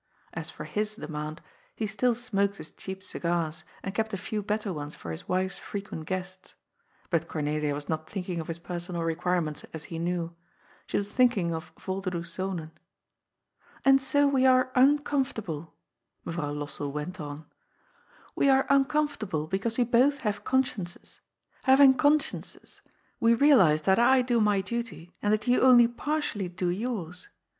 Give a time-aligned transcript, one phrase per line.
[0.33, 1.37] As for his demand^
[1.75, 5.59] he still smoked his cheap cigars, and kept a few better ones for his wife's
[5.59, 6.55] frequent guests*
[7.11, 10.35] But Cornelia was not thinking of his personal requirements, as he knew.
[10.87, 12.71] She was thinking of '^ Yolderdoes Zonen.'^ '^
[13.85, 15.75] And so we are uncomfortable,"
[16.25, 17.45] Mevrouw LosseU went on.
[18.35, 21.19] '^We are uncomfortable because we both have con sciences.
[21.65, 22.81] Haying consciences,
[23.19, 27.27] we realize that I do my duty and that you only partially do yours.